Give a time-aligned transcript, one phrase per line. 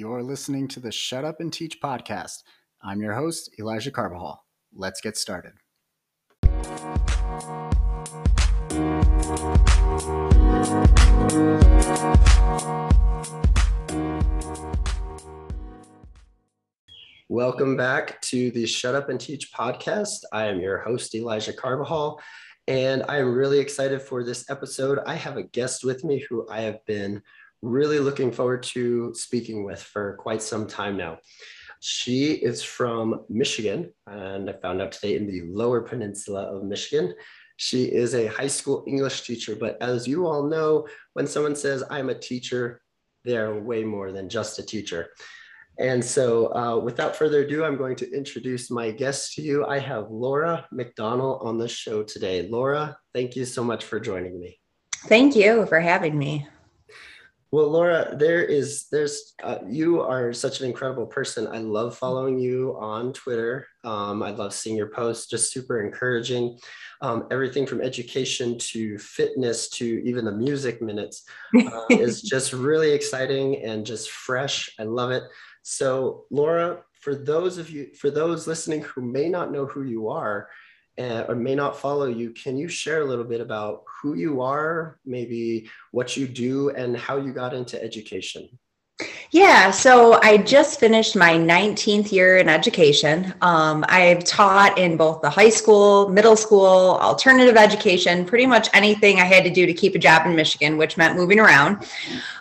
[0.00, 2.44] You're listening to the Shut Up and Teach podcast.
[2.80, 4.40] I'm your host, Elijah Carbajal.
[4.72, 5.54] Let's get started.
[17.28, 20.18] Welcome back to the Shut Up and Teach podcast.
[20.32, 22.20] I am your host, Elijah Carbajal,
[22.68, 25.00] and I am really excited for this episode.
[25.06, 27.20] I have a guest with me who I have been
[27.62, 31.18] really looking forward to speaking with for quite some time now.
[31.80, 37.14] She is from Michigan, and I found out today in the lower peninsula of Michigan.
[37.56, 41.84] She is a high school English teacher, but as you all know, when someone says,
[41.90, 42.80] I'm a teacher,
[43.24, 45.10] they're way more than just a teacher.
[45.78, 49.64] And so, uh, without further ado, I'm going to introduce my guest to you.
[49.64, 52.48] I have Laura McDonell on the show today.
[52.48, 54.58] Laura, thank you so much for joining me.
[55.06, 56.48] Thank you for having me.
[57.50, 61.46] Well, Laura, there is there's uh, you are such an incredible person.
[61.46, 63.66] I love following you on Twitter.
[63.84, 66.58] Um, I love seeing your posts, just super encouraging.
[67.00, 71.24] Um, everything from education to fitness to even the music minutes
[71.56, 74.68] uh, is just really exciting and just fresh.
[74.78, 75.22] I love it.
[75.62, 80.10] So, Laura, for those of you, for those listening who may not know who you
[80.10, 80.50] are,
[80.98, 84.40] uh, or may not follow you, can you share a little bit about who you
[84.40, 88.48] are, maybe what you do, and how you got into education?
[89.30, 93.34] Yeah, so I just finished my 19th year in education.
[93.42, 99.20] Um, I've taught in both the high school, middle school, alternative education, pretty much anything
[99.20, 101.86] I had to do to keep a job in Michigan, which meant moving around,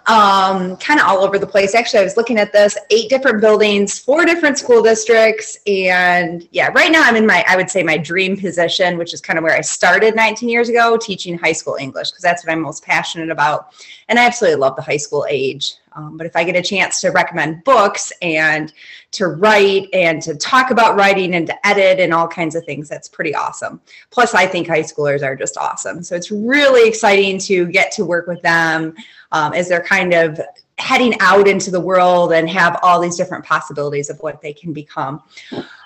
[0.06, 1.76] um, kind of all over the place.
[1.76, 5.58] Actually, I was looking at this eight different buildings, four different school districts.
[5.68, 9.20] And yeah, right now I'm in my, I would say, my dream position, which is
[9.20, 12.54] kind of where I started 19 years ago, teaching high school English, because that's what
[12.54, 13.74] I'm most passionate about.
[14.08, 15.74] And I absolutely love the high school age.
[15.98, 18.72] Um, but if I get a chance to recommend books and
[19.12, 22.88] to write and to talk about writing and to edit and all kinds of things,
[22.88, 23.82] that's pretty awesome.
[24.12, 26.04] Plus, I think high schoolers are just awesome.
[26.04, 28.94] So it's really exciting to get to work with them
[29.32, 30.40] um, as they're kind of
[30.78, 34.74] heading out into the world and have all these different possibilities of what they can
[34.74, 35.24] become.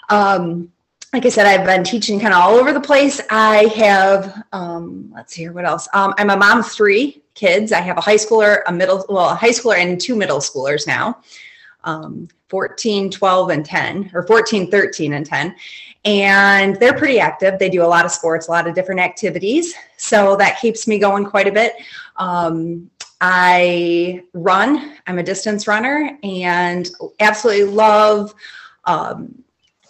[0.09, 0.73] Um,
[1.13, 3.21] like I said, I've been teaching kind of all over the place.
[3.29, 5.87] I have, um, let's see here, what else?
[5.93, 7.71] Um, I'm a mom of three kids.
[7.71, 10.85] I have a high schooler, a middle, well, a high schooler and two middle schoolers
[10.87, 11.21] now,
[11.83, 15.55] um, 14, 12, and 10, or 14, 13, and 10.
[16.03, 17.59] And they're pretty active.
[17.59, 19.73] They do a lot of sports, a lot of different activities.
[19.97, 21.73] So that keeps me going quite a bit.
[22.17, 22.89] Um,
[23.21, 28.33] I run, I'm a distance runner, and absolutely love
[28.85, 29.43] um,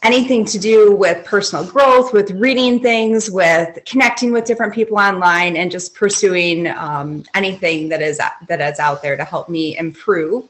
[0.03, 5.55] anything to do with personal growth, with reading things, with connecting with different people online,
[5.57, 10.47] and just pursuing um, anything that is that is out there to help me improve.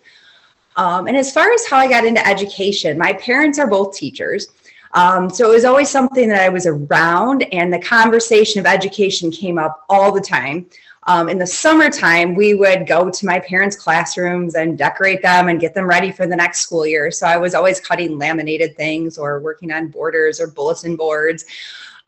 [0.78, 4.48] Um, and as far as how I got into education, my parents are both teachers.
[4.94, 9.32] Um, so it was always something that I was around, and the conversation of education
[9.32, 10.66] came up all the time.
[11.08, 15.60] Um, in the summertime, we would go to my parents' classrooms and decorate them and
[15.60, 17.10] get them ready for the next school year.
[17.10, 21.46] So I was always cutting laminated things or working on borders or bulletin boards.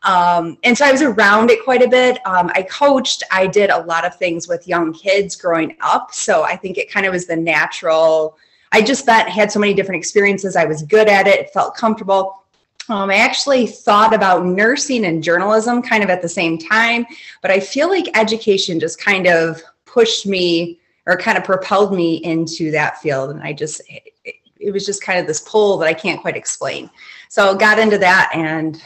[0.04, 2.24] Um, and so I was around it quite a bit.
[2.26, 6.14] Um, I coached, I did a lot of things with young kids growing up.
[6.14, 8.36] So I think it kind of was the natural.
[8.70, 10.56] I just that had so many different experiences.
[10.56, 12.43] I was good at it, it felt comfortable.
[12.88, 17.06] Um, I actually thought about nursing and journalism kind of at the same time,
[17.40, 22.16] but I feel like education just kind of pushed me or kind of propelled me
[22.24, 23.30] into that field.
[23.30, 26.36] And I just, it, it was just kind of this pull that I can't quite
[26.36, 26.90] explain.
[27.28, 28.82] So got into that and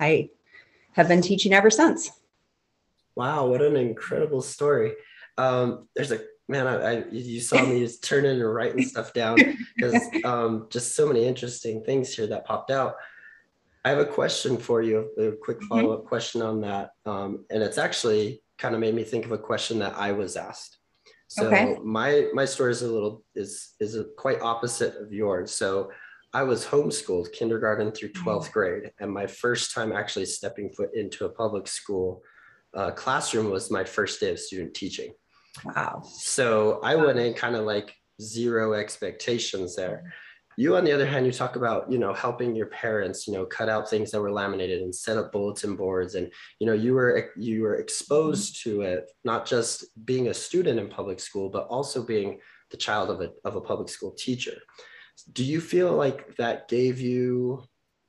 [0.00, 0.30] I
[0.92, 2.10] have been teaching ever since.
[3.14, 4.92] Wow, what an incredible story.
[5.38, 9.36] Um, there's a man, I, I, you saw me just turning and writing stuff down
[9.74, 12.96] because um, just so many interesting things here that popped out.
[13.86, 15.68] I have a question for you, a quick mm-hmm.
[15.68, 16.08] follow up mm-hmm.
[16.08, 16.90] question on that.
[17.04, 20.34] Um, and it's actually kind of made me think of a question that I was
[20.34, 20.78] asked.
[21.28, 21.76] So okay.
[21.84, 25.52] my my story is a little is is a quite opposite of yours.
[25.52, 25.92] So
[26.32, 28.52] I was homeschooled kindergarten through 12th mm.
[28.52, 32.22] grade, and my first time actually stepping foot into a public school
[32.74, 35.12] uh, classroom was my first day of student teaching.
[35.64, 36.02] Wow!
[36.12, 40.12] So I went in kind of like zero expectations there
[40.56, 43.44] you on the other hand you talk about you know helping your parents you know
[43.44, 46.14] cut out things that were laminated and set up bulletin boards.
[46.14, 50.78] And you know you were you were exposed to it not just being a student
[50.78, 54.56] in public school but also being the child of a, of a public school teacher.
[55.32, 57.62] Do you feel like that gave you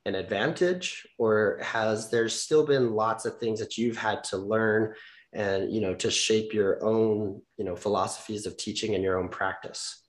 [0.06, 4.94] an advantage or has there still been lots of things that you've had to learn
[5.34, 9.28] and you know to shape your own you know philosophies of teaching and your own
[9.28, 10.07] practice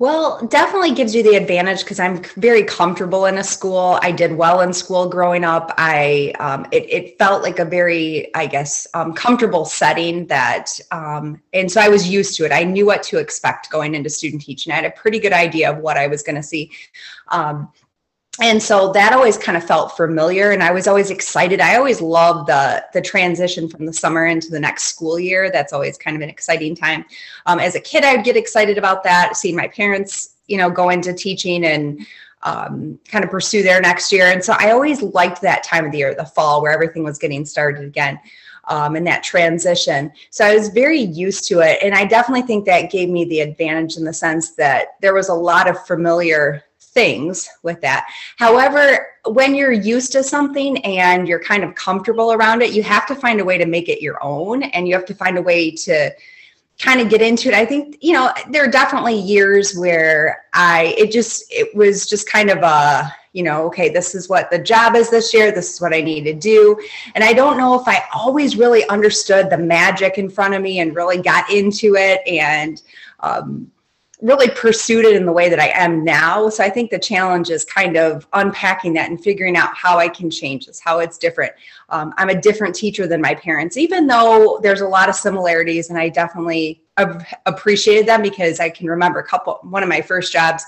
[0.00, 3.98] Well, definitely gives you the advantage because I'm very comfortable in a school.
[4.00, 5.74] I did well in school growing up.
[5.76, 11.42] I um, it, it, felt like a very, I guess, um, comfortable setting that, um,
[11.52, 12.50] and so I was used to it.
[12.50, 14.72] I knew what to expect going into student teaching.
[14.72, 16.70] I had a pretty good idea of what I was going to see.
[17.28, 17.70] Um,
[18.40, 22.00] and so that always kind of felt familiar and i was always excited i always
[22.00, 26.16] loved the the transition from the summer into the next school year that's always kind
[26.16, 27.04] of an exciting time
[27.46, 30.70] um, as a kid i would get excited about that seeing my parents you know
[30.70, 32.06] go into teaching and
[32.42, 35.92] um, kind of pursue their next year and so i always liked that time of
[35.92, 38.18] the year the fall where everything was getting started again
[38.68, 40.12] um, and that transition.
[40.30, 41.78] So I was very used to it.
[41.82, 45.28] And I definitely think that gave me the advantage in the sense that there was
[45.28, 48.06] a lot of familiar things with that.
[48.36, 53.06] However, when you're used to something and you're kind of comfortable around it, you have
[53.06, 55.42] to find a way to make it your own and you have to find a
[55.42, 56.10] way to
[56.78, 57.54] kind of get into it.
[57.54, 62.28] I think, you know, there are definitely years where I, it just, it was just
[62.28, 65.52] kind of a, you know, okay, this is what the job is this year.
[65.52, 66.80] This is what I need to do.
[67.14, 70.80] And I don't know if I always really understood the magic in front of me
[70.80, 72.26] and really got into it.
[72.26, 72.82] And,
[73.20, 73.70] um,
[74.22, 76.48] really pursued it in the way that I am now.
[76.48, 80.08] So I think the challenge is kind of unpacking that and figuring out how I
[80.08, 81.52] can change this, how it's different.
[81.88, 85.90] Um, I'm a different teacher than my parents, even though there's a lot of similarities,
[85.90, 86.82] and I definitely
[87.46, 89.58] appreciated them because I can remember a couple.
[89.62, 90.64] One of my first jobs,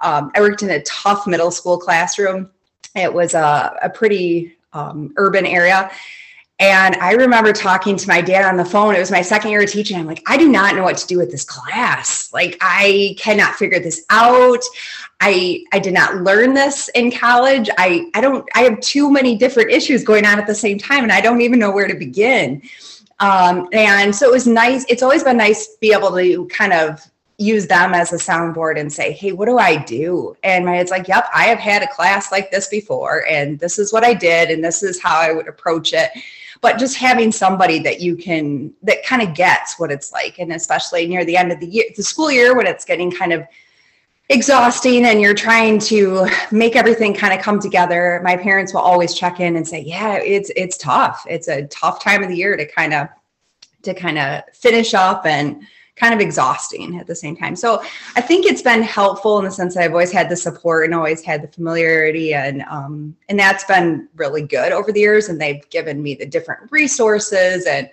[0.00, 2.50] um, I worked in a tough middle school classroom.
[2.96, 5.90] It was a, a pretty um, urban area
[6.60, 8.96] and I remember talking to my dad on the phone.
[8.96, 9.96] It was my second year of teaching.
[9.96, 12.32] I'm like, I do not know what to do with this class.
[12.32, 14.62] Like, I cannot figure this out.
[15.20, 17.68] I I did not learn this in college.
[17.78, 18.48] I I don't.
[18.56, 21.42] I have too many different issues going on at the same time, and I don't
[21.42, 22.62] even know where to begin.
[23.20, 24.84] Um, and so it was nice.
[24.88, 27.00] It's always been nice to be able to kind of
[27.36, 30.36] use them as a soundboard and say, hey, what do I do?
[30.42, 33.78] And my head's like, yep, I have had a class like this before, and this
[33.78, 36.10] is what I did, and this is how I would approach it
[36.60, 40.52] but just having somebody that you can that kind of gets what it's like and
[40.52, 43.44] especially near the end of the year the school year when it's getting kind of
[44.30, 49.14] exhausting and you're trying to make everything kind of come together my parents will always
[49.14, 51.24] check in and say yeah it's it's tough.
[51.28, 53.08] It's a tough time of the year to kind of
[53.82, 55.62] to kind of finish up and
[55.98, 57.56] kind of exhausting at the same time.
[57.56, 57.82] So
[58.16, 60.94] I think it's been helpful in the sense that I've always had the support and
[60.94, 65.28] always had the familiarity and um, and that's been really good over the years.
[65.28, 67.90] And they've given me the different resources and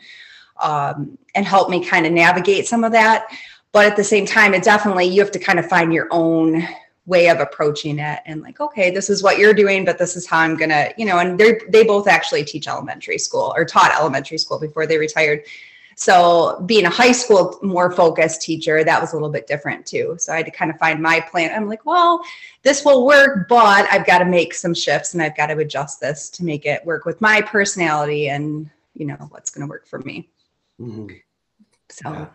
[0.62, 3.28] um, and helped me kind of navigate some of that.
[3.72, 6.66] But at the same time, it definitely you have to kind of find your own
[7.06, 10.26] way of approaching it and like okay this is what you're doing but this is
[10.26, 13.94] how i'm gonna you know and they they both actually teach elementary school or taught
[13.94, 15.44] elementary school before they retired
[15.96, 20.16] so being a high school more focused teacher, that was a little bit different too.
[20.20, 21.52] So I had to kind of find my plan.
[21.56, 22.22] I'm like, well,
[22.64, 26.02] this will work, but I've got to make some shifts and I've got to adjust
[26.02, 29.88] this to make it work with my personality and you know what's going to work
[29.88, 30.30] for me.
[30.80, 31.16] Mm-hmm.
[31.90, 32.28] So, yeah.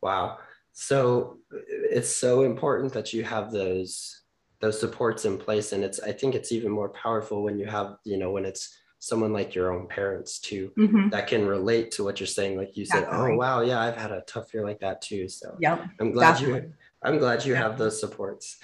[0.00, 0.38] wow.
[0.72, 4.22] So it's so important that you have those
[4.60, 7.98] those supports in place, and it's I think it's even more powerful when you have
[8.04, 11.08] you know when it's someone like your own parents too mm-hmm.
[11.10, 14.10] that can relate to what you're saying like you said oh wow yeah i've had
[14.10, 15.28] a tough year like that too.
[15.28, 16.60] So yeah i'm glad Definitely.
[16.60, 18.56] you i'm glad you have those supports.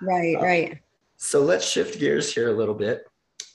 [0.00, 0.78] Right uh, right.
[1.16, 3.04] so let's shift gears here a little bit.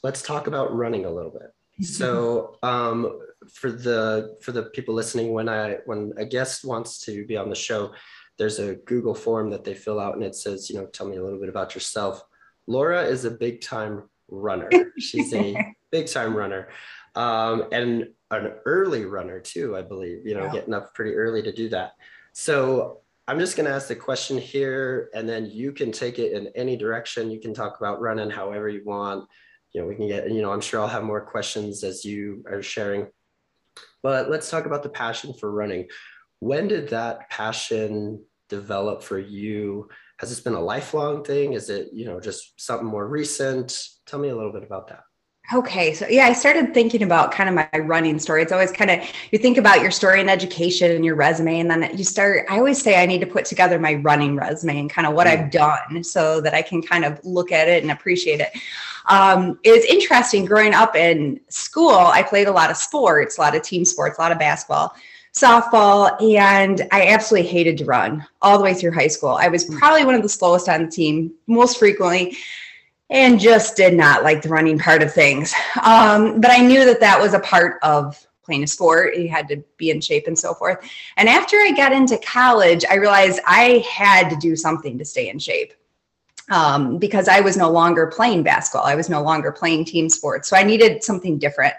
[0.02, 1.54] Let's talk about running a little bit.
[1.86, 3.20] So um,
[3.52, 7.50] for the for the people listening when i when a guest wants to be on
[7.50, 7.92] the show
[8.38, 11.18] there's a google form that they fill out and it says you know tell me
[11.18, 12.24] a little bit about yourself.
[12.68, 14.70] Laura is a big time runner.
[14.98, 15.56] She's a
[15.94, 16.68] big time runner,
[17.16, 20.26] um, and an early runner too, I believe.
[20.26, 20.52] You know, yeah.
[20.52, 21.94] getting up pretty early to do that.
[22.34, 26.34] So I'm just going to ask the question here, and then you can take it
[26.34, 27.32] in any direction.
[27.32, 29.30] You can talk about running however you want.
[29.72, 30.30] You know, we can get.
[30.30, 33.08] You know, I'm sure I'll have more questions as you are sharing.
[34.02, 35.88] But let's talk about the passion for running.
[36.40, 39.88] When did that passion develop for you?
[40.20, 41.54] Has this been a lifelong thing?
[41.54, 43.78] Is it, you know, just something more recent?
[44.06, 45.04] Tell me a little bit about that.
[45.54, 45.94] Okay.
[45.94, 48.42] So, yeah, I started thinking about kind of my running story.
[48.42, 49.00] It's always kind of,
[49.32, 52.58] you think about your story in education and your resume, and then you start, I
[52.58, 55.52] always say I need to put together my running resume and kind of what I've
[55.52, 58.50] done so that I can kind of look at it and appreciate it.
[59.06, 61.98] Um, it was interesting growing up in school.
[61.98, 64.96] I played a lot of sports, a lot of team sports, a lot of basketball,
[65.34, 69.32] softball, and I absolutely hated to run all the way through high school.
[69.32, 72.38] I was probably one of the slowest on the team most frequently
[73.14, 75.54] and just did not like the running part of things.
[75.84, 79.16] Um, but I knew that that was a part of playing a sport.
[79.16, 80.80] You had to be in shape and so forth.
[81.16, 85.30] And after I got into college, I realized I had to do something to stay
[85.30, 85.74] in shape
[86.50, 88.86] um, because I was no longer playing basketball.
[88.86, 90.50] I was no longer playing team sports.
[90.50, 91.76] So I needed something different.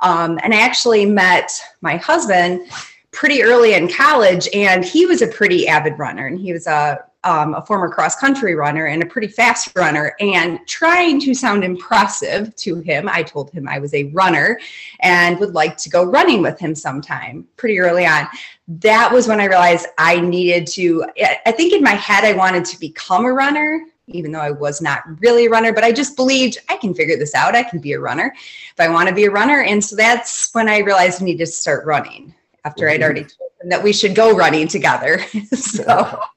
[0.00, 2.70] Um, and I actually met my husband
[3.12, 7.02] pretty early in college, and he was a pretty avid runner, and he was a
[7.26, 10.14] um, a former cross country runner and a pretty fast runner.
[10.20, 14.60] And trying to sound impressive to him, I told him I was a runner
[15.00, 18.28] and would like to go running with him sometime pretty early on.
[18.68, 21.04] That was when I realized I needed to,
[21.44, 23.84] I think in my head, I wanted to become a runner.
[24.08, 27.16] Even though I was not really a runner, but I just believed I can figure
[27.16, 27.56] this out.
[27.56, 29.62] I can be a runner if I want to be a runner.
[29.62, 32.32] And so that's when I realized I needed to start running
[32.64, 35.18] after I'd already told him that we should go running together.
[35.52, 36.20] so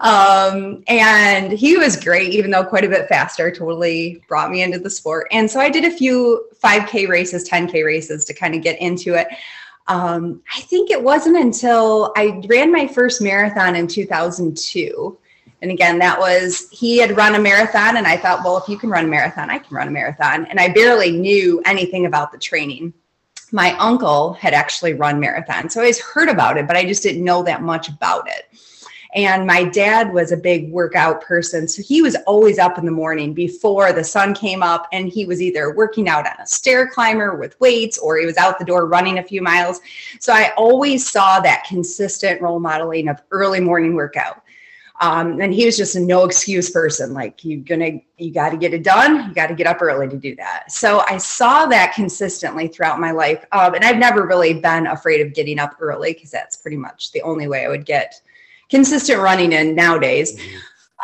[0.00, 4.78] um, and he was great, even though quite a bit faster, totally brought me into
[4.78, 5.28] the sport.
[5.30, 9.14] And so I did a few 5K races, 10K races to kind of get into
[9.14, 9.28] it.
[9.86, 15.18] Um, I think it wasn't until I ran my first marathon in 2002.
[15.60, 18.78] And again, that was he had run a marathon, and I thought, well, if you
[18.78, 20.46] can run a marathon, I can run a marathon.
[20.46, 22.92] And I barely knew anything about the training.
[23.50, 27.02] My uncle had actually run marathon, so I always heard about it, but I just
[27.02, 28.46] didn't know that much about it.
[29.14, 31.66] And my dad was a big workout person.
[31.66, 35.24] So he was always up in the morning before the sun came up, and he
[35.24, 38.64] was either working out on a stair climber with weights or he was out the
[38.64, 39.80] door running a few miles.
[40.20, 44.42] So I always saw that consistent role modeling of early morning workout.
[45.00, 47.14] Um, and he was just a no excuse person.
[47.14, 49.28] Like you're gonna, you got to get it done.
[49.28, 50.72] You got to get up early to do that.
[50.72, 55.24] So I saw that consistently throughout my life, um, and I've never really been afraid
[55.24, 58.20] of getting up early because that's pretty much the only way I would get
[58.68, 60.40] consistent running in nowadays.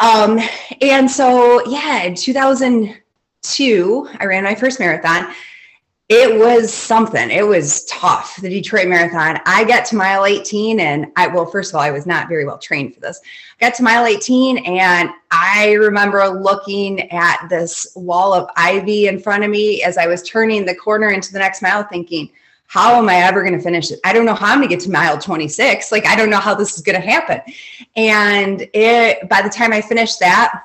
[0.01, 0.41] Um,
[0.81, 5.33] and so, yeah, in 2002, I ran my first marathon.
[6.11, 7.31] It was something.
[7.31, 8.37] It was tough.
[8.37, 9.41] The Detroit Marathon.
[9.47, 12.45] I got to mile 18, and I well, first of all, I was not very
[12.45, 13.21] well trained for this.
[13.59, 19.19] I got to mile 18, and I remember looking at this wall of ivy in
[19.19, 22.31] front of me as I was turning the corner into the next mile, thinking,
[22.67, 24.01] how am I ever going to finish it?
[24.05, 25.93] I don't know how I'm going to get to mile 26.
[25.93, 27.41] Like, I don't know how this is going to happen.
[27.97, 30.65] And it, by the time I finished that,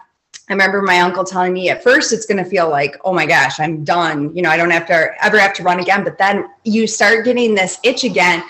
[0.49, 3.27] I remember my uncle telling me at first it's going to feel like, oh my
[3.27, 4.35] gosh, I'm done.
[4.35, 6.03] You know, I don't have to ever have to run again.
[6.03, 8.43] But then you start getting this itch again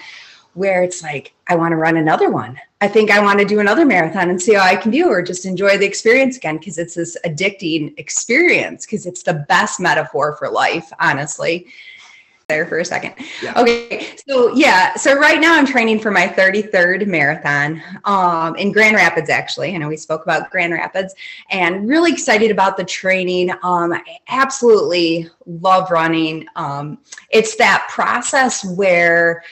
[0.53, 2.57] where it's like, I want to run another one.
[2.79, 5.21] I think I want to do another marathon and see how I can do, or
[5.21, 10.37] just enjoy the experience again because it's this addicting experience because it's the best metaphor
[10.37, 11.67] for life, honestly
[12.49, 13.13] there for a second.
[13.41, 13.53] Yeah.
[13.55, 14.09] Okay.
[14.27, 14.95] So yeah.
[14.95, 19.73] So right now I'm training for my 33rd marathon um, in Grand Rapids, actually.
[19.73, 21.15] I know we spoke about Grand Rapids
[21.49, 23.51] and really excited about the training.
[23.63, 26.45] Um, I absolutely love running.
[26.57, 26.97] Um,
[27.29, 29.43] it's that process where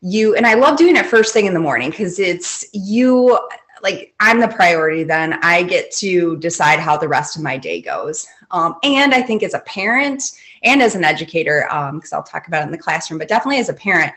[0.00, 3.38] you, and I love doing it first thing in the morning because it's you,
[3.84, 5.34] like I'm the priority then.
[5.42, 8.26] I get to decide how the rest of my day goes.
[8.50, 10.32] Um, and I think as a parent,
[10.64, 13.60] and as an educator, because um, I'll talk about it in the classroom, but definitely
[13.60, 14.12] as a parent,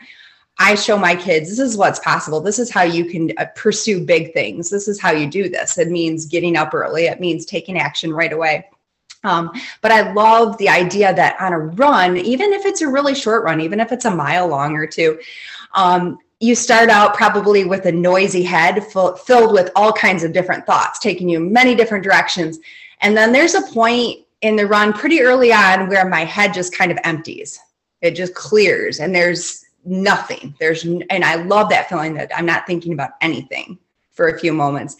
[0.58, 2.40] I show my kids this is what's possible.
[2.40, 4.70] This is how you can uh, pursue big things.
[4.70, 5.78] This is how you do this.
[5.78, 8.66] It means getting up early, it means taking action right away.
[9.24, 9.50] Um,
[9.82, 13.44] but I love the idea that on a run, even if it's a really short
[13.44, 15.18] run, even if it's a mile long or two,
[15.74, 20.32] um, you start out probably with a noisy head full, filled with all kinds of
[20.32, 22.58] different thoughts, taking you many different directions.
[23.00, 26.76] And then there's a point in the run pretty early on where my head just
[26.76, 27.58] kind of empties.
[28.02, 30.54] It just clears and there's nothing.
[30.60, 33.78] There's and I love that feeling that I'm not thinking about anything
[34.12, 34.96] for a few moments.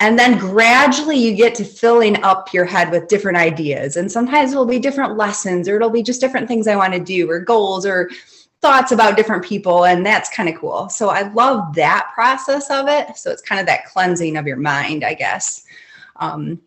[0.00, 3.96] And then gradually you get to filling up your head with different ideas.
[3.96, 7.00] And sometimes it'll be different lessons or it'll be just different things I want to
[7.00, 8.10] do or goals or
[8.64, 9.84] thoughts about different people.
[9.84, 10.88] And that's kind of cool.
[10.88, 13.14] So I love that process of it.
[13.18, 15.66] So it's kind of that cleansing of your mind, I guess.
[16.16, 16.62] Um,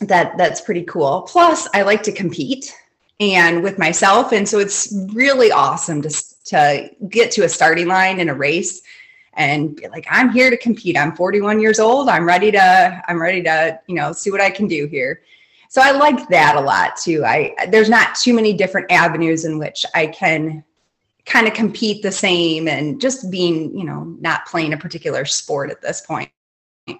[0.00, 1.22] that that's pretty cool.
[1.28, 2.74] Plus, I like to compete
[3.20, 6.10] and with myself, and so it's really awesome to
[6.46, 8.80] to get to a starting line in a race
[9.34, 10.96] and be like, I'm here to compete.
[10.96, 12.08] I'm 41 years old.
[12.08, 15.20] I'm ready to I'm ready to you know see what I can do here.
[15.68, 17.26] So I like that a lot too.
[17.26, 20.64] I there's not too many different avenues in which I can
[21.24, 25.70] kind of compete the same and just being you know not playing a particular sport
[25.70, 26.30] at this point.
[26.88, 26.98] and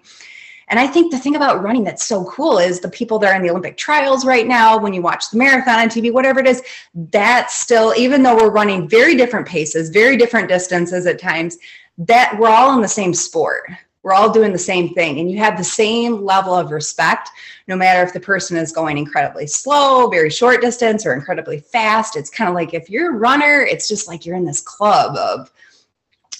[0.78, 3.42] I think the thing about running that's so cool is the people that are in
[3.42, 6.62] the Olympic trials right now, when you watch the marathon on TV, whatever it is,
[7.10, 11.58] that's still, even though we're running very different paces, very different distances at times,
[11.98, 13.70] that we're all in the same sport.
[14.02, 15.20] We're all doing the same thing.
[15.20, 17.30] And you have the same level of respect
[17.68, 22.16] no matter if the person is going incredibly slow very short distance or incredibly fast.
[22.16, 25.16] It's kind of like if you're a runner it's just like you're in this club
[25.16, 25.50] of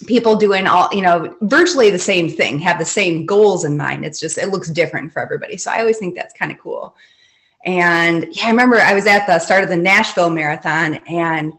[0.07, 4.05] people doing all you know virtually the same thing have the same goals in mind.
[4.05, 5.57] It's just it looks different for everybody.
[5.57, 6.97] So i always think that's kind of cool.
[7.65, 11.53] And yeah i remember i was at the start of the nashville marathon and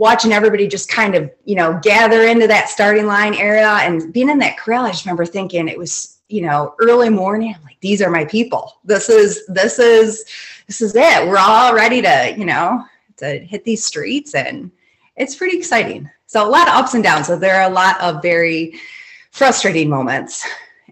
[0.00, 4.30] watching everybody just kind of you know gather into that starting line area and being
[4.30, 7.54] in that crowd i just remember thinking it was you know early morning.
[7.54, 8.78] I'm like these are my people.
[8.84, 10.24] This is this is
[10.66, 11.28] this is it.
[11.28, 12.84] We're all ready to you know
[13.18, 14.70] to hit these streets and
[15.16, 16.08] it's pretty exciting.
[16.26, 17.26] So a lot of ups and downs.
[17.26, 18.74] So there are a lot of very
[19.32, 20.46] frustrating moments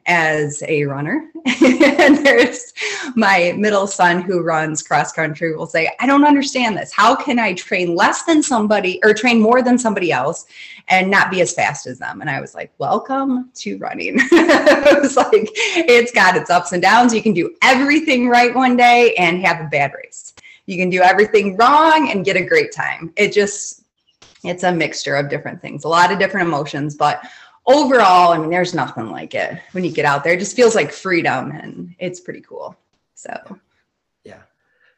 [0.08, 1.30] as a runner.
[1.62, 2.72] and there's
[3.14, 6.90] my middle son who runs cross country will say, I don't understand this.
[6.92, 10.46] How can I train less than somebody or train more than somebody else
[10.88, 12.22] and not be as fast as them?
[12.22, 14.14] And I was like, Welcome to running.
[14.18, 17.14] it was like, it's got its ups and downs.
[17.14, 20.34] You can do everything right one day and have a bad race.
[20.66, 23.12] You can do everything wrong and get a great time.
[23.16, 23.84] It just
[24.44, 27.20] it's a mixture of different things, a lot of different emotions, but
[27.68, 30.32] overall, I mean, there's nothing like it when you get out there.
[30.32, 32.76] It just feels like freedom and it's pretty cool.
[33.14, 33.58] So,
[34.24, 34.40] yeah,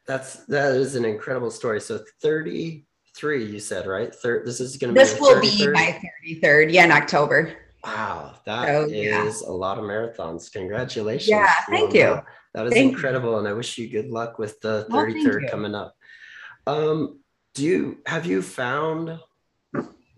[0.07, 1.81] that's that is an incredible story.
[1.81, 4.13] So, 33, you said, right?
[4.13, 5.41] Third, this is going to be this will 33rd?
[5.41, 7.53] be my 33rd, yeah, in October.
[7.83, 9.49] Wow, that so, is yeah.
[9.49, 10.51] a lot of marathons.
[10.51, 11.29] Congratulations.
[11.29, 12.01] Yeah, thank you.
[12.01, 13.31] That, that is thank incredible.
[13.31, 13.37] You.
[13.39, 15.95] And I wish you good luck with the 33rd well, coming up.
[16.67, 17.19] Um,
[17.55, 19.19] do you have you found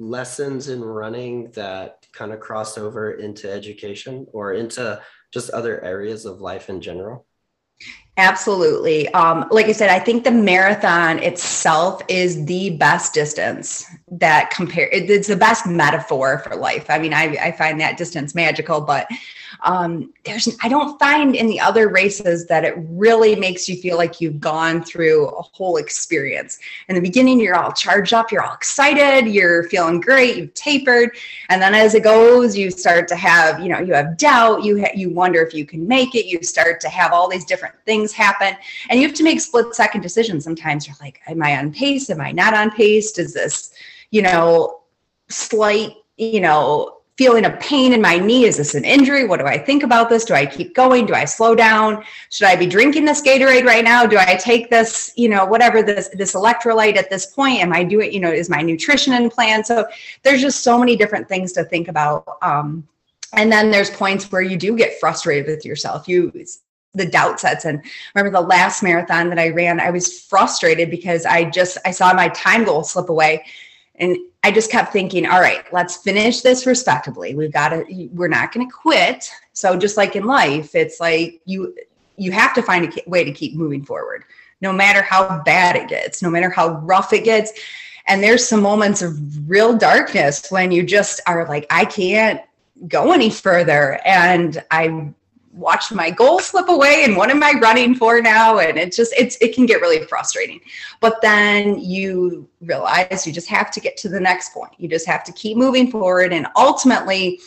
[0.09, 5.01] lessons in running that kind of cross over into education or into
[5.33, 7.25] just other areas of life in general?
[8.17, 9.09] Absolutely.
[9.09, 14.87] Um, like I said, I think the marathon itself is the best distance that compare.
[14.91, 16.85] It's the best metaphor for life.
[16.89, 19.07] I mean, I, I find that distance magical, but
[19.61, 23.97] um, there's I don't find in the other races that it really makes you feel
[23.97, 26.59] like you've gone through a whole experience.
[26.89, 31.17] In the beginning, you're all charged up, you're all excited, you're feeling great, you've tapered,
[31.49, 34.81] and then as it goes, you start to have you know you have doubt, you
[34.81, 37.75] ha- you wonder if you can make it, you start to have all these different
[37.85, 38.55] things happen,
[38.89, 40.43] and you have to make split second decisions.
[40.43, 42.09] Sometimes you're like, am I on pace?
[42.09, 43.11] Am I not on pace?
[43.11, 43.73] Does this
[44.11, 44.81] you know
[45.29, 48.45] slight you know feeling a pain in my knee.
[48.45, 49.25] Is this an injury?
[49.25, 50.25] What do I think about this?
[50.25, 51.05] Do I keep going?
[51.05, 52.03] Do I slow down?
[52.29, 54.05] Should I be drinking this Gatorade right now?
[54.05, 57.59] Do I take this, you know, whatever this this electrolyte at this point?
[57.59, 59.63] Am I doing, you know, is my nutrition in plan?
[59.63, 59.85] So
[60.23, 62.37] there's just so many different things to think about.
[62.41, 62.87] Um,
[63.33, 66.07] and then there's points where you do get frustrated with yourself.
[66.07, 66.31] You
[66.95, 67.81] the doubt sets in.
[68.13, 72.13] Remember the last marathon that I ran, I was frustrated because I just I saw
[72.13, 73.43] my time goal slip away
[73.95, 77.35] and I just kept thinking, all right, let's finish this respectably.
[77.35, 79.29] We've got to, we're not going to quit.
[79.53, 81.75] So just like in life, it's like you,
[82.17, 84.25] you have to find a way to keep moving forward,
[84.61, 87.53] no matter how bad it gets, no matter how rough it gets.
[88.07, 92.41] And there's some moments of real darkness when you just are like, I can't
[92.87, 93.99] go any further.
[94.05, 95.13] And I
[95.53, 98.59] watch my goal slip away and what am i running for now?
[98.59, 100.59] And it just it's it can get really frustrating.
[100.99, 104.73] But then you realize you just have to get to the next point.
[104.77, 106.33] You just have to keep moving forward.
[106.33, 107.39] And ultimately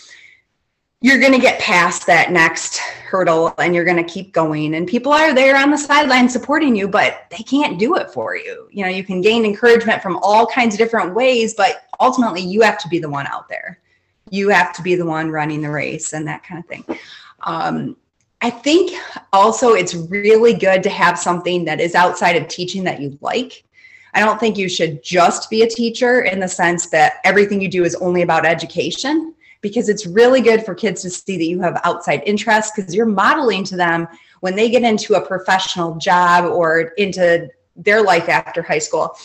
[1.03, 4.75] you're going to get past that next hurdle and you're going to keep going.
[4.75, 8.37] And people are there on the sideline supporting you but they can't do it for
[8.37, 8.69] you.
[8.71, 12.62] You know you can gain encouragement from all kinds of different ways but ultimately you
[12.62, 13.81] have to be the one out there.
[14.31, 16.99] You have to be the one running the race and that kind of thing
[17.40, 17.96] um,
[18.42, 18.99] I think
[19.33, 23.64] also it's really good to have something that is outside of teaching that you like.
[24.14, 27.68] I don't think you should just be a teacher in the sense that everything you
[27.68, 31.61] do is only about education, because it's really good for kids to see that you
[31.61, 34.07] have outside interests because you're modeling to them
[34.40, 39.16] when they get into a professional job or into their life after high school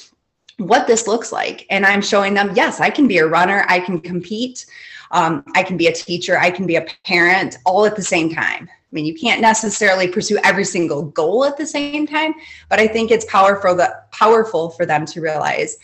[0.57, 1.65] what this looks like.
[1.69, 4.65] And I'm showing them, yes, I can be a runner, I can compete,
[5.11, 8.33] um, I can be a teacher, I can be a parent all at the same
[8.33, 8.67] time.
[8.69, 12.33] I mean, you can't necessarily pursue every single goal at the same time,
[12.67, 15.77] but I think it's powerful that powerful for them to realize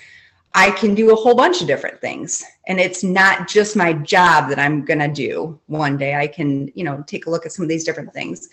[0.54, 2.44] I can do a whole bunch of different things.
[2.68, 6.16] And it's not just my job that I'm going to do one day.
[6.16, 8.50] I can, you know, take a look at some of these different things.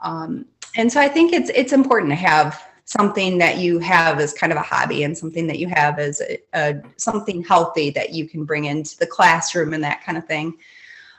[0.00, 4.32] Um, and so I think it's it's important to have something that you have as
[4.32, 8.12] kind of a hobby and something that you have as a, a something healthy that
[8.12, 10.54] you can bring into the classroom and that kind of thing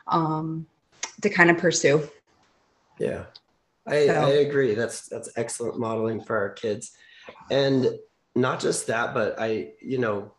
[0.07, 0.65] um,
[1.21, 2.07] to kind of pursue.
[2.99, 3.25] Yeah,
[3.87, 4.13] I, so.
[4.13, 4.73] I agree.
[4.73, 6.91] That's that's excellent modeling for our kids,
[7.51, 7.87] and
[8.35, 10.33] not just that, but I you know,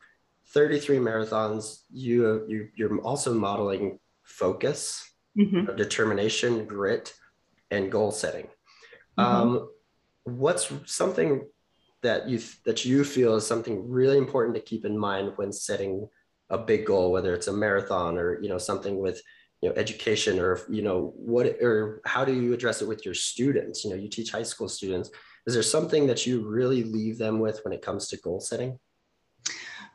[0.49, 1.81] 33 marathons.
[1.93, 5.77] You you you're also modeling focus mm-hmm.
[5.77, 7.15] determination, grit,
[7.71, 8.47] and goal setting.
[9.19, 9.21] Mm-hmm.
[9.21, 9.69] Um,
[10.27, 11.43] what's something
[12.03, 16.09] that you that you feel is something really important to keep in mind when setting
[16.51, 19.21] a big goal, whether it's a marathon or you know something with
[19.63, 23.15] you know education or you know what or how do you address it with your
[23.15, 23.85] students?
[23.85, 25.11] You know, you teach high school students.
[25.47, 28.79] Is there something that you really leave them with when it comes to goal setting?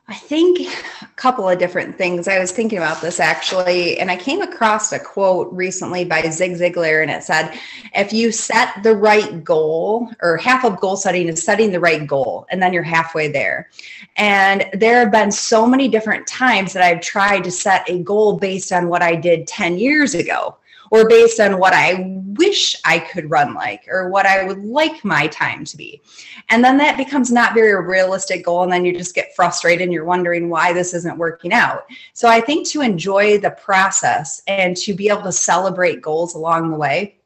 [0.08, 0.60] I think
[1.00, 2.26] a couple of different things.
[2.26, 6.52] I was thinking about this actually, and I came across a quote recently by Zig
[6.52, 7.56] Ziglar, and it said,
[7.94, 12.04] If you set the right goal, or half of goal setting is setting the right
[12.04, 13.70] goal, and then you're halfway there.
[14.16, 18.38] And there have been so many different times that I've tried to set a goal
[18.38, 20.56] based on what I did 10 years ago
[20.92, 25.02] or based on what I wish I could run like or what I would like
[25.06, 26.02] my time to be.
[26.50, 28.62] And then that becomes not very realistic goal.
[28.62, 31.86] And then you just get frustrated and you're wondering why this isn't working out.
[32.12, 36.70] So I think to enjoy the process and to be able to celebrate goals along
[36.70, 37.16] the way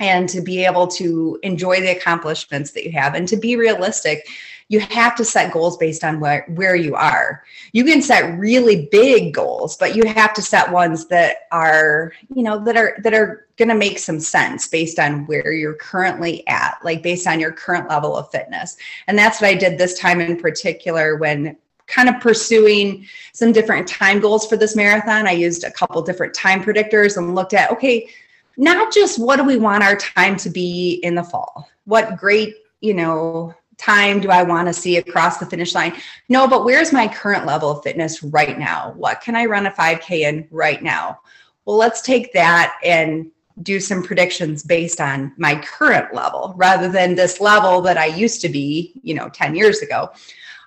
[0.00, 4.26] and to be able to enjoy the accomplishments that you have and to be realistic
[4.74, 7.44] you have to set goals based on where, where you are.
[7.72, 12.42] You can set really big goals, but you have to set ones that are, you
[12.42, 16.44] know, that are that are going to make some sense based on where you're currently
[16.48, 18.76] at, like based on your current level of fitness.
[19.06, 21.56] And that's what I did this time in particular when
[21.86, 25.28] kind of pursuing some different time goals for this marathon.
[25.28, 28.08] I used a couple different time predictors and looked at okay,
[28.56, 31.68] not just what do we want our time to be in the fall?
[31.84, 35.94] What great, you know, time do I want to see across the finish line?
[36.28, 38.92] No, but where's my current level of fitness right now?
[38.96, 41.20] What can I run a 5K in right now?
[41.64, 43.30] Well, let's take that and
[43.62, 48.40] do some predictions based on my current level rather than this level that I used
[48.42, 50.10] to be, you know, 10 years ago.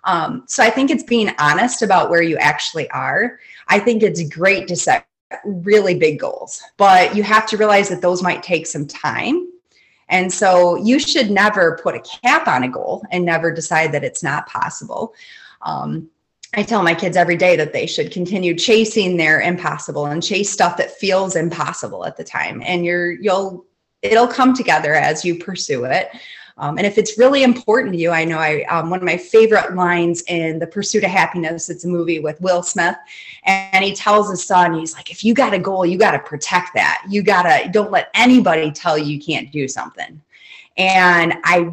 [0.06, 3.40] Um, so I think it's being honest about where you actually are.
[3.68, 5.06] I think it's great to set
[5.44, 9.52] really big goals, but you have to realize that those might take some time
[10.10, 14.04] and so you should never put a cap on a goal and never decide that
[14.04, 15.14] it's not possible.
[15.62, 16.10] Um,
[16.54, 20.50] I tell my kids every day that they should continue chasing their impossible and chase
[20.50, 22.64] stuff that feels impossible at the time.
[22.66, 23.66] And you're, you'll,
[24.02, 26.10] it'll come together as you pursue it.
[26.60, 29.18] Um, and if it's really important to you, I know I um, one of my
[29.18, 31.70] favorite lines in The Pursuit of Happiness.
[31.70, 32.96] It's a movie with Will Smith,
[33.46, 36.20] and he tells his son, he's like, "If you got a goal, you got to
[36.20, 37.04] protect that.
[37.08, 40.20] You gotta don't let anybody tell you you can't do something."
[40.78, 41.72] And I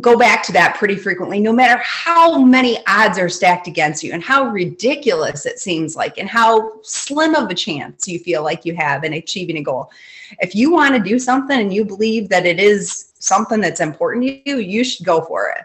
[0.00, 4.12] go back to that pretty frequently, no matter how many odds are stacked against you
[4.12, 8.64] and how ridiculous it seems like, and how slim of a chance you feel like
[8.64, 9.92] you have in achieving a goal.
[10.40, 14.24] If you want to do something and you believe that it is something that's important
[14.24, 15.64] to you, you should go for it.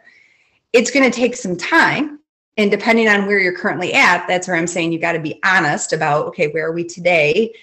[0.74, 2.20] It's going to take some time.
[2.58, 5.40] And depending on where you're currently at, that's where I'm saying you got to be
[5.46, 7.54] honest about okay, where are we today?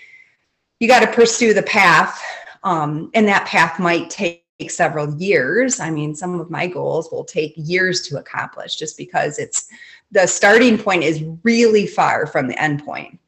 [0.81, 2.23] You got to pursue the path.
[2.63, 5.81] Um, and that path might take several years.
[5.81, 9.69] I mean, some of my goals will take years to accomplish just because it's
[10.13, 13.21] the starting point is really far from the end point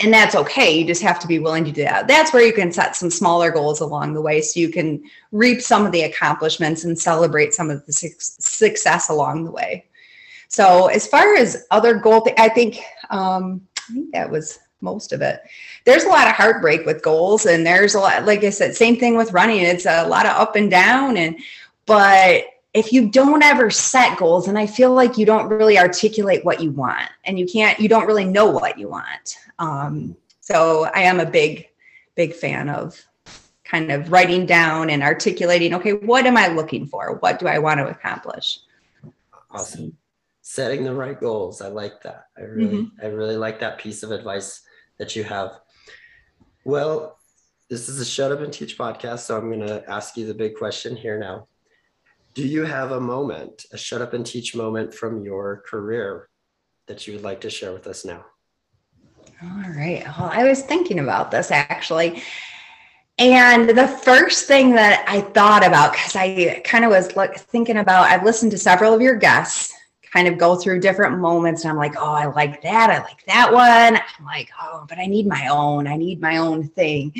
[0.00, 0.78] and that's okay.
[0.78, 2.06] You just have to be willing to do that.
[2.06, 5.62] That's where you can set some smaller goals along the way so you can reap
[5.62, 9.86] some of the accomplishments and celebrate some of the success along the way.
[10.48, 12.78] So, as far as other goal, I think
[13.10, 15.40] um, I think that was most of it.
[15.84, 18.96] There's a lot of heartbreak with goals, and there's a lot, like I said, same
[18.96, 19.60] thing with running.
[19.60, 21.38] It's a lot of up and down, and
[21.86, 22.44] but
[22.76, 26.60] if you don't ever set goals and i feel like you don't really articulate what
[26.60, 29.38] you want and you can't you don't really know what you want.
[29.58, 31.68] Um, so i am a big
[32.14, 33.02] big fan of
[33.64, 37.16] kind of writing down and articulating okay what am i looking for?
[37.16, 38.60] What do i want to accomplish?
[39.50, 39.96] Awesome.
[40.42, 41.60] Setting the right goals.
[41.60, 42.26] I like that.
[42.36, 43.06] I really mm-hmm.
[43.06, 44.62] i really like that piece of advice
[44.98, 45.52] that you have.
[46.64, 47.16] Well
[47.68, 50.34] this is a shut up and teach podcast so i'm going to ask you the
[50.34, 51.48] big question here now
[52.36, 56.28] do you have a moment, a shut up and teach moment from your career
[56.86, 58.26] that you would like to share with us now?
[59.42, 60.04] All right.
[60.04, 62.22] Well, I was thinking about this actually.
[63.18, 67.78] And the first thing that I thought about, because I kind of was look, thinking
[67.78, 69.72] about, I've listened to several of your guests
[70.12, 71.64] kind of go through different moments.
[71.64, 72.90] And I'm like, oh, I like that.
[72.90, 73.96] I like that one.
[73.96, 75.86] I'm like, oh, but I need my own.
[75.86, 77.14] I need my own thing.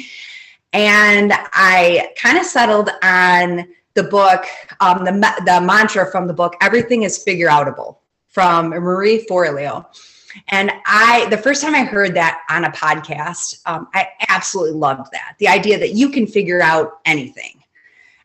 [0.74, 3.66] And I kind of settled on
[3.97, 4.45] the book,
[4.81, 7.97] um, the, the mantra from the book, everything is figure outable
[8.29, 9.87] from Marie Forleo.
[10.49, 15.11] And I, the first time I heard that on a podcast, um, I absolutely loved
[15.13, 15.35] that.
[15.39, 17.56] The idea that you can figure out anything.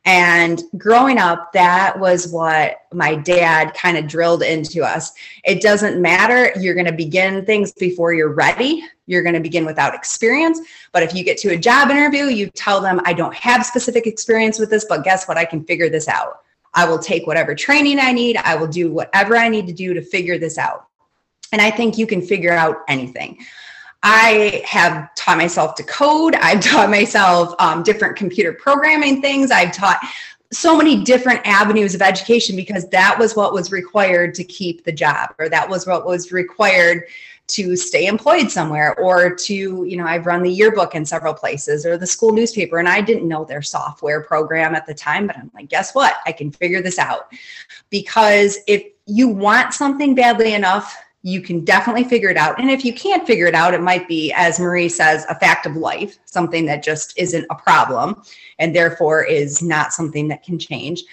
[0.06, 5.12] And growing up, that was what my dad kind of drilled into us.
[5.44, 6.52] It doesn't matter.
[6.60, 8.84] You're going to begin things before you're ready.
[9.06, 10.60] You're going to begin without experience.
[10.92, 14.08] But if you get to a job interview, you tell them, I don't have specific
[14.08, 15.38] experience with this, but guess what?
[15.38, 16.40] I can figure this out.
[16.74, 18.38] I will take whatever training I need.
[18.38, 20.88] I will do whatever I need to do to figure this out.
[21.52, 23.46] And I think you can figure out anything.
[24.04, 26.36] I have taught myself to code.
[26.36, 29.52] I've taught myself um, different computer programming things.
[29.52, 30.00] I've taught
[30.52, 34.92] so many different avenues of education because that was what was required to keep the
[34.92, 37.04] job, or that was what was required
[37.48, 39.54] to stay employed somewhere, or to,
[39.86, 43.02] you know, I've run the yearbook in several places or the school newspaper, and I
[43.02, 46.16] didn't know their software program at the time, but I'm like, guess what?
[46.26, 47.32] I can figure this out.
[47.90, 52.60] Because if you want something badly enough, you can definitely figure it out.
[52.60, 55.66] And if you can't figure it out, it might be, as Marie says, a fact
[55.66, 58.24] of life, something that just isn't a problem
[58.60, 61.04] and therefore is not something that can change.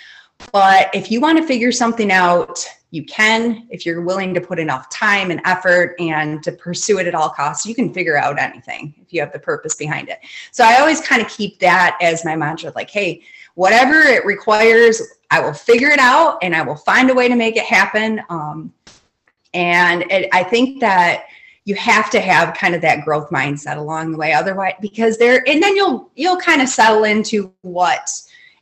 [0.52, 3.66] But if you want to figure something out, you can.
[3.70, 7.28] If you're willing to put enough time and effort and to pursue it at all
[7.28, 10.20] costs, you can figure out anything if you have the purpose behind it.
[10.52, 13.22] So I always kind of keep that as my mantra like, hey,
[13.56, 17.36] whatever it requires, I will figure it out and I will find a way to
[17.36, 18.22] make it happen.
[18.30, 18.72] Um,
[19.58, 21.24] and it, I think that
[21.64, 24.32] you have to have kind of that growth mindset along the way.
[24.32, 28.08] Otherwise, because there, and then you'll you'll kind of settle into what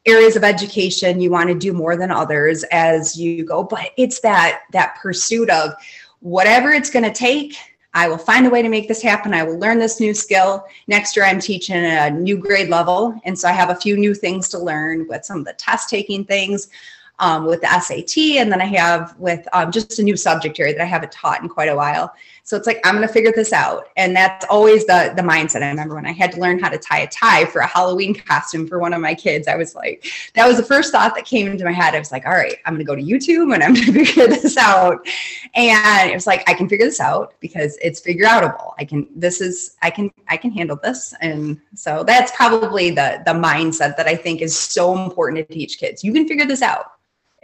[0.06, 3.62] areas of education you want to do more than others as you go.
[3.62, 5.74] But it's that that pursuit of
[6.20, 7.56] whatever it's going to take.
[7.92, 9.34] I will find a way to make this happen.
[9.34, 10.64] I will learn this new skill.
[10.86, 13.18] Next year, I'm teaching a new grade level.
[13.24, 15.88] And so I have a few new things to learn with some of the test
[15.90, 16.68] taking things
[17.18, 20.74] um, with the SAT, and then I have with um, just a new subject area
[20.74, 22.12] that I haven't taught in quite a while.
[22.42, 25.62] So it's like I'm going to figure this out, and that's always the the mindset.
[25.62, 28.14] I remember when I had to learn how to tie a tie for a Halloween
[28.14, 29.48] costume for one of my kids.
[29.48, 31.94] I was like, that was the first thought that came into my head.
[31.94, 34.04] I was like, all right, I'm going to go to YouTube and I'm going to
[34.04, 35.06] figure this out.
[35.54, 38.74] And it was like I can figure this out because it's figure outable.
[38.78, 39.08] I can.
[39.16, 43.96] This is I can I can handle this, and so that's probably the the mindset
[43.96, 46.04] that I think is so important to teach kids.
[46.04, 46.92] You can figure this out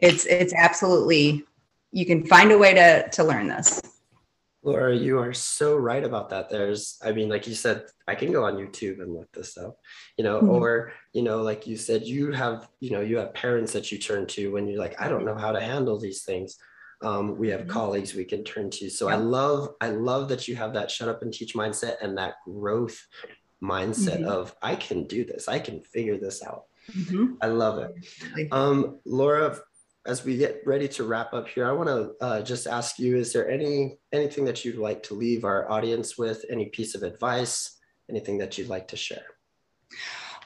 [0.02, 1.44] it's it's absolutely
[1.92, 3.80] you can find a way to to learn this.
[4.64, 6.48] Laura, you are so right about that.
[6.48, 9.76] There's, I mean, like you said, I can go on YouTube and look this up,
[10.16, 10.50] you know, mm-hmm.
[10.50, 13.98] or, you know, like you said, you have, you know, you have parents that you
[13.98, 16.58] turn to when you're like, I don't know how to handle these things.
[17.02, 17.70] Um, we have mm-hmm.
[17.70, 18.88] colleagues we can turn to.
[18.88, 19.16] So yeah.
[19.16, 22.34] I love, I love that you have that shut up and teach mindset and that
[22.44, 23.04] growth
[23.60, 24.28] mindset mm-hmm.
[24.28, 26.66] of I can do this, I can figure this out.
[26.92, 27.34] Mm-hmm.
[27.40, 28.48] I love it.
[28.52, 29.58] Um, Laura,
[30.06, 33.16] as we get ready to wrap up here, I want to uh, just ask you:
[33.16, 36.44] Is there any anything that you'd like to leave our audience with?
[36.50, 37.78] Any piece of advice?
[38.10, 39.24] Anything that you'd like to share?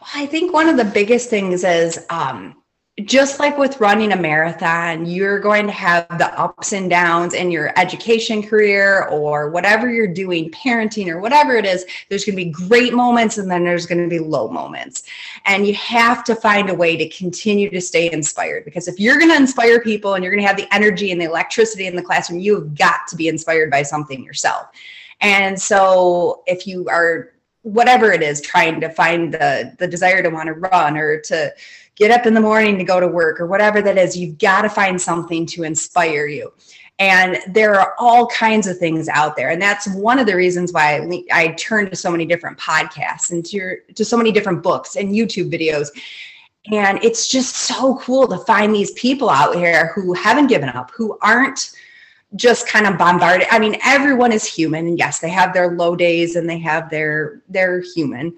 [0.00, 2.62] Well, I think one of the biggest things is um,
[3.04, 7.50] just like with running a marathon, you're going to have the ups and downs in
[7.50, 11.84] your education career or whatever you're doing, parenting or whatever it is.
[12.08, 15.02] There's going to be great moments and then there's going to be low moments.
[15.44, 19.18] And you have to find a way to continue to stay inspired because if you're
[19.18, 21.96] going to inspire people and you're going to have the energy and the electricity in
[21.96, 24.68] the classroom, you've got to be inspired by something yourself.
[25.20, 30.28] And so if you are whatever it is trying to find the the desire to
[30.28, 31.52] want to run or to
[31.96, 34.62] get up in the morning to go to work or whatever that is, you've got
[34.62, 36.52] to find something to inspire you.
[36.98, 39.50] And there are all kinds of things out there.
[39.50, 43.30] And that's one of the reasons why I, I turn to so many different podcasts
[43.30, 45.88] and to, to so many different books and YouTube videos.
[46.72, 50.90] And it's just so cool to find these people out here who haven't given up,
[50.90, 51.70] who aren't
[52.34, 53.46] just kind of bombarded.
[53.50, 54.86] I mean, everyone is human.
[54.86, 58.36] And yes, they have their low days and they have their, they're human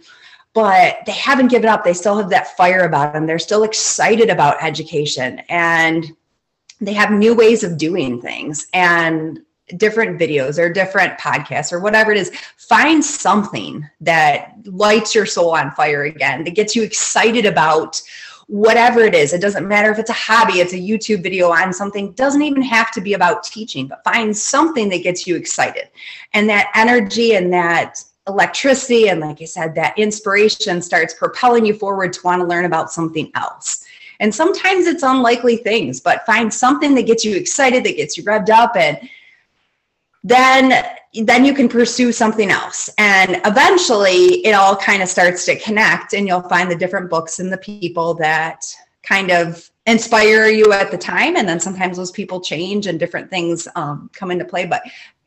[0.58, 1.84] but they haven't given up.
[1.84, 3.26] They still have that fire about them.
[3.26, 6.04] They're still excited about education and
[6.80, 9.38] they have new ways of doing things and
[9.76, 12.32] different videos or different podcasts or whatever it is.
[12.56, 18.02] Find something that lights your soul on fire again, that gets you excited about
[18.48, 19.32] whatever it is.
[19.32, 22.62] It doesn't matter if it's a hobby, it's a YouTube video on something, doesn't even
[22.62, 25.88] have to be about teaching, but find something that gets you excited.
[26.32, 31.74] And that energy and that electricity and like i said that inspiration starts propelling you
[31.74, 33.84] forward to want to learn about something else.
[34.20, 38.24] And sometimes it's unlikely things but find something that gets you excited that gets you
[38.24, 38.98] revved up and
[40.24, 42.90] then then you can pursue something else.
[42.98, 47.38] And eventually it all kind of starts to connect and you'll find the different books
[47.38, 48.64] and the people that
[49.02, 53.30] kind of inspire you at the time and then sometimes those people change and different
[53.30, 54.66] things um, come into play.
[54.66, 54.82] But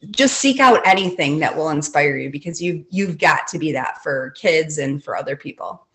[0.09, 4.01] just seek out anything that will inspire you because you you've got to be that
[4.01, 5.85] for kids and for other people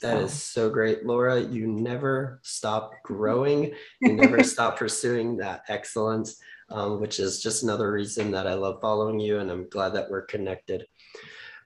[0.00, 1.04] That is so great.
[1.04, 3.72] Laura, you never stop growing.
[4.00, 6.38] You never stop pursuing that excellence,
[6.70, 9.38] um, which is just another reason that I love following you.
[9.38, 10.86] And I'm glad that we're connected.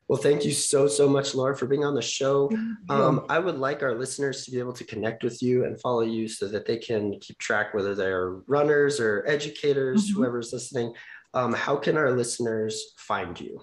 [0.08, 2.50] Well, thank you so, so much, Laura, for being on the show.
[2.88, 6.00] Um, I would like our listeners to be able to connect with you and follow
[6.00, 10.16] you so that they can keep track, whether they're runners or educators, mm-hmm.
[10.16, 10.94] whoever's listening.
[11.34, 13.62] Um, how can our listeners find you?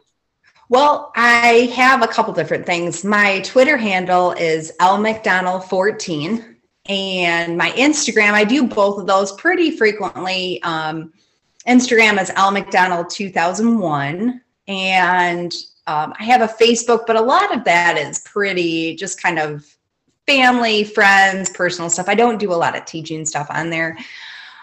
[0.69, 3.03] Well, I have a couple different things.
[3.03, 6.55] My Twitter handle is L McDonell 14
[6.87, 10.61] and my Instagram, I do both of those pretty frequently.
[10.63, 11.13] Um,
[11.67, 15.53] Instagram is L McDonell 2001 and
[15.87, 19.65] um, I have a Facebook, but a lot of that is pretty just kind of
[20.27, 22.09] family, friends, personal stuff.
[22.09, 23.97] I don't do a lot of teaching stuff on there.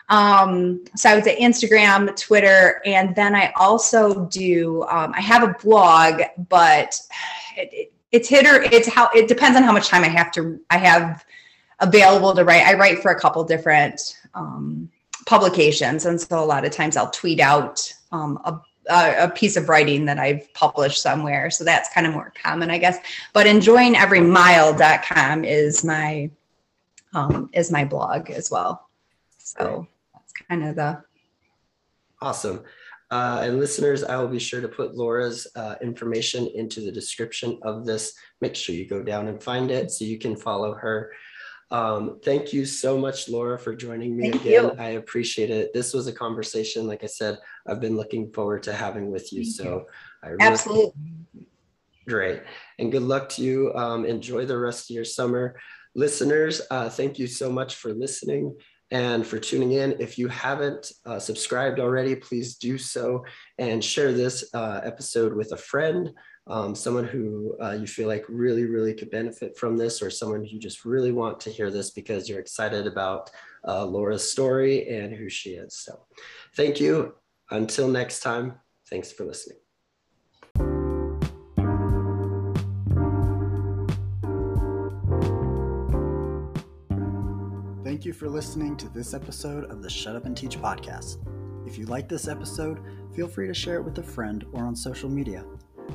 [0.09, 4.83] Um, so I would say Instagram, Twitter, and then I also do.
[4.85, 6.99] Um, I have a blog, but
[7.57, 10.31] it, it, it's hit or it's how it depends on how much time I have
[10.33, 10.61] to.
[10.71, 11.25] I have
[11.81, 12.67] available to write.
[12.67, 14.91] I write for a couple different um,
[15.27, 19.69] publications, and so a lot of times I'll tweet out um, a a, piece of
[19.69, 21.51] writing that I've published somewhere.
[21.51, 22.99] So that's kind of more common, I guess.
[23.33, 26.31] But enjoyingeverymile.com is my
[27.15, 28.88] um, is my blog as well.
[29.59, 31.03] So that's kind of the
[32.21, 32.62] awesome.
[33.11, 37.59] Uh, and listeners, I will be sure to put Laura's uh, information into the description
[37.62, 38.15] of this.
[38.41, 41.12] Make sure you go down and find it so you can follow her.
[41.71, 44.65] Um, thank you so much, Laura, for joining me thank again.
[44.65, 44.75] You.
[44.79, 45.75] I appreciate it.
[45.75, 49.43] This was a conversation, like I said, I've been looking forward to having with you.
[49.43, 49.87] Thank so you.
[50.23, 51.49] I really absolutely
[52.09, 52.43] great
[52.79, 53.75] and good luck to you.
[53.75, 55.57] Um, enjoy the rest of your summer.
[55.95, 58.57] Listeners, uh, thank you so much for listening
[58.93, 59.97] and for tuning in.
[59.99, 63.25] If you haven't uh, subscribed already, please do so
[63.59, 66.13] and share this uh, episode with a friend,
[66.47, 70.45] um, someone who uh, you feel like really, really could benefit from this, or someone
[70.45, 73.31] who just really want to hear this because you're excited about
[73.67, 75.75] uh, Laura's story and who she is.
[75.75, 76.05] So
[76.55, 77.15] thank you.
[77.51, 79.62] Until next time, thanks for listening.
[87.93, 91.19] Thank you for listening to this episode of the Shut Up and Teach podcast.
[91.67, 92.81] If you like this episode,
[93.15, 95.45] feel free to share it with a friend or on social media.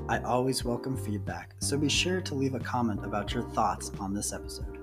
[0.08, 4.14] I always welcome feedback, so be sure to leave a comment about your thoughts on
[4.14, 4.78] this episode.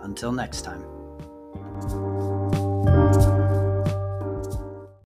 [0.00, 2.15] Until next time.